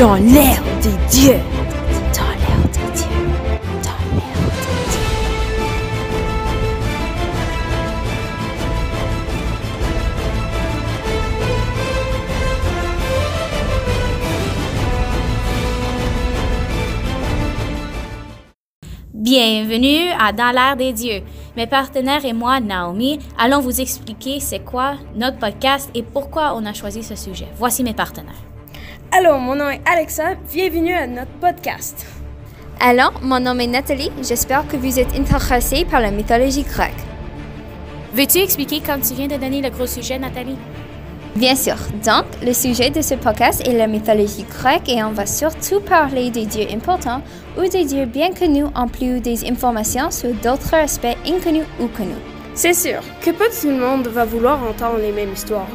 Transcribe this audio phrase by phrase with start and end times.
[0.00, 1.36] dans l'air des dieux.
[2.14, 3.20] Dans l'air des dieux.
[3.82, 5.10] Dans l'air des dieux.
[19.12, 21.20] Bienvenue à Dans l'air des dieux.
[21.58, 26.64] Mes partenaires et moi, Naomi, allons vous expliquer c'est quoi notre podcast et pourquoi on
[26.64, 27.48] a choisi ce sujet.
[27.58, 28.49] Voici mes partenaires.
[29.20, 30.34] Allô, mon nom est Alexa.
[30.50, 32.06] Bienvenue à notre podcast.
[32.80, 34.10] Alors, mon nom est Nathalie.
[34.22, 36.94] J'espère que vous êtes intéressés par la mythologie grecque.
[38.14, 40.56] Veux-tu expliquer comme tu viens de donner le gros sujet, Nathalie?
[41.36, 41.74] Bien sûr.
[42.02, 46.30] Donc, le sujet de ce podcast est la mythologie grecque et on va surtout parler
[46.30, 47.20] des dieux importants
[47.58, 52.14] ou des dieux bien connus en plus des informations sur d'autres aspects inconnus ou connus.
[52.54, 55.68] C'est sûr que pas tout le monde va vouloir entendre les mêmes histoires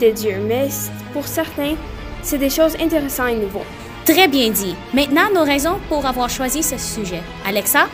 [0.00, 0.68] des dieux, mais
[1.14, 1.76] pour certains,
[2.24, 3.64] c'est des choses intéressantes et nouveaux.
[4.04, 4.74] Très bien dit.
[4.92, 7.22] Maintenant, nos raisons pour avoir choisi ce sujet.
[7.46, 7.86] Alexa?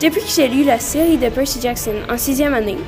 [0.00, 2.78] Depuis que j'ai lu la série de Percy Jackson en sixième année,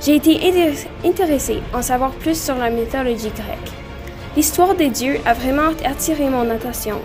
[0.00, 3.72] j'ai été intér- intéressée en savoir plus sur la mythologie grecque.
[4.36, 7.00] L'histoire des dieux a vraiment attiré mon attention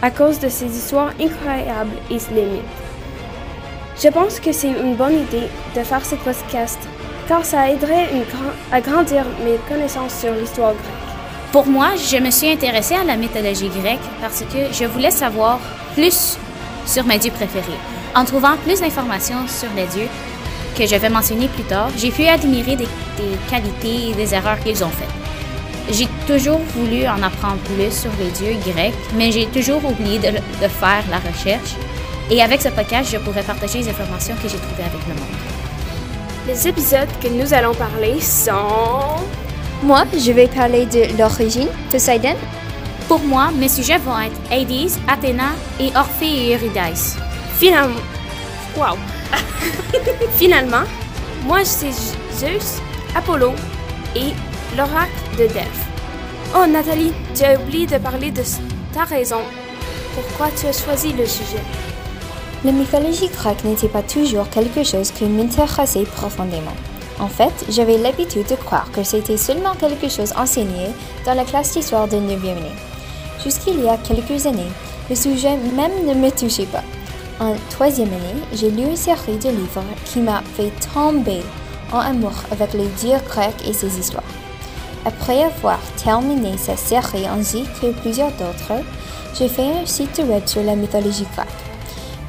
[0.00, 2.62] à cause de ces histoires incroyables et les mythes.
[4.02, 6.78] Je pense que c'est une bonne idée de faire ce podcast
[7.28, 8.24] car ça aiderait une
[8.72, 11.11] à grandir mes connaissances sur l'histoire grecque.
[11.52, 15.58] Pour moi, je me suis intéressée à la mythologie grecque parce que je voulais savoir
[15.92, 16.38] plus
[16.86, 17.78] sur mes dieux préférés.
[18.14, 20.08] En trouvant plus d'informations sur les dieux
[20.78, 22.88] que je vais mentionner plus tard, j'ai pu admirer des,
[23.50, 25.94] qualités et des erreurs qu'ils ont faites.
[25.94, 30.68] J'ai toujours voulu en apprendre plus sur les dieux grecs, mais j'ai toujours oublié de
[30.68, 31.74] faire la recherche.
[32.30, 35.36] Et avec ce podcast, je pourrais partager les informations que j'ai trouvées avec le monde.
[36.46, 39.41] Les épisodes que nous allons parler sont...
[39.82, 42.36] Moi, je vais parler de l'origine, Poseidon,
[43.08, 47.16] Pour moi, mes sujets vont être Hades, Athéna et Orphée et Eurydice.
[47.58, 48.00] Finalement...
[48.76, 48.96] Wow!
[50.36, 50.84] Finalement,
[51.44, 51.90] moi c'est
[52.32, 52.80] Zeus,
[53.16, 53.52] Apollo
[54.14, 54.32] et
[54.76, 55.86] l'oracle de Delphes.
[56.56, 58.42] Oh Nathalie, tu as oublié de parler de
[58.94, 59.40] ta raison.
[60.14, 61.62] Pourquoi tu as choisi le sujet?
[62.64, 66.76] La mythologie grecque n'était pas toujours quelque chose qui m'intéressait profondément.
[67.20, 70.88] En fait, j'avais l'habitude de croire que c'était seulement quelque chose enseigné
[71.24, 72.76] dans la classe d'histoire de 9e année.
[73.42, 74.72] Jusqu'il y a quelques années,
[75.10, 76.84] le sujet même ne me touchait pas.
[77.40, 81.42] En troisième année, j'ai lu une série de livres qui m'a fait tomber
[81.92, 84.22] en amour avec les dieux grecs et ses histoires.
[85.04, 88.84] Après avoir terminé cette série ainsi que plusieurs d'autres,
[89.36, 91.48] j'ai fait un site web sur la mythologie grecque.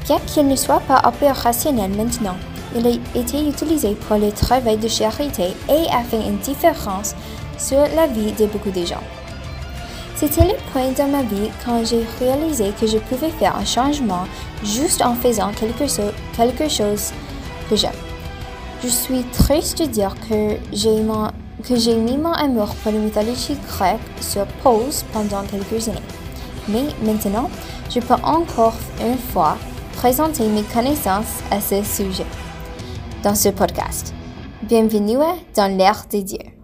[0.06, 2.36] Bien qu'il ne soit pas opérationnel maintenant,
[2.74, 7.14] il a été utilisé pour le travail de charité et a fait une différence
[7.58, 9.02] sur la vie de beaucoup de gens.
[10.16, 14.24] C'était le point dans ma vie quand j'ai réalisé que je pouvais faire un changement
[14.62, 15.88] juste en faisant quelque,
[16.68, 17.12] chose
[17.68, 17.90] que j'aime.
[18.82, 21.30] Je suis triste de dire que j'ai mon-
[21.66, 25.98] que j'ai mis mon amour pour la mythologie grecque sur pause pendant quelques années.
[26.68, 27.50] Mais maintenant,
[27.92, 29.56] je peux encore une fois
[29.96, 32.26] présenter mes connaissances à ce sujet
[33.24, 34.14] dans ce podcast.
[34.64, 35.16] Bienvenue
[35.56, 36.63] dans l'ère des dieux.